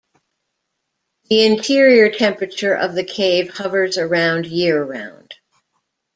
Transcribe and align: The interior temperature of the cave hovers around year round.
The 1.29 1.45
interior 1.45 2.09
temperature 2.11 2.73
of 2.73 2.95
the 2.95 3.03
cave 3.03 3.51
hovers 3.51 3.99
around 3.99 4.47
year 4.47 4.83
round. 4.83 5.35